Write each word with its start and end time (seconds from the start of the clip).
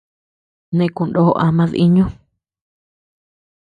Nee 0.77 0.89
kunoo 0.95 1.31
ama 1.45 1.65
diiñu. 1.71 2.05